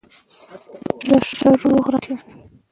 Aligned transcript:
زه 1.05 1.17
ښه 1.37 1.49
روغ 1.63 1.83
رمټ 1.93 2.05
یم. 2.09 2.19